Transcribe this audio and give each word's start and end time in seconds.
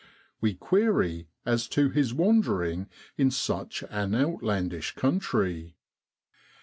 We 0.39 0.55
query 0.55 1.27
as 1.45 1.67
to 1.67 1.91
his 1.91 2.11
wandering 2.11 2.89
in 3.17 3.29
such 3.29 3.83
an 3.91 4.15
outlandish 4.15 4.95
country. 4.95 5.75